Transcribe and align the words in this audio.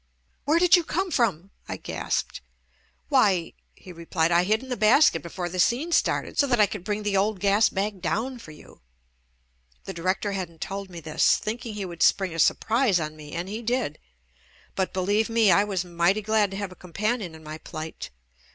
^Where 0.47 0.57
did 0.57 0.75
you 0.75 0.83
come 0.83 1.11
from?" 1.11 1.51
I 1.69 1.77
gasped. 1.77 2.41
"Why," 3.09 3.53
he 3.75 3.91
replied, 3.91 4.31
"I 4.31 4.45
hid 4.45 4.63
in 4.63 4.69
the 4.69 4.75
basket 4.75 5.21
before 5.21 5.47
the 5.47 5.59
scene 5.59 5.91
started 5.91 6.39
so 6.39 6.47
that 6.47 6.59
I 6.59 6.65
could 6.65 6.83
bring 6.83 7.03
the 7.03 7.15
old 7.15 7.39
gas 7.39 7.69
bag 7.69 8.01
down 8.01 8.39
for 8.39 8.49
you." 8.49 8.81
The 9.83 9.93
director 9.93 10.31
hadn't 10.31 10.59
told 10.59 10.89
me 10.89 11.01
this, 11.01 11.37
thinking 11.37 11.75
he 11.75 11.85
would 11.85 12.01
spring 12.01 12.33
a 12.33 12.39
surprise 12.39 12.99
on 12.99 13.15
me 13.15 13.33
and 13.33 13.47
he 13.47 13.61
did. 13.61 13.99
But 14.73 14.91
believe 14.91 15.29
me, 15.29 15.51
I 15.51 15.63
was 15.63 15.85
mighty 15.85 16.23
glad 16.23 16.49
to 16.49 16.57
have 16.57 16.71
a 16.71 16.75
com 16.75 16.93
panion 16.93 17.35
in 17.35 17.43
my 17.43 17.59
plight. 17.59 18.09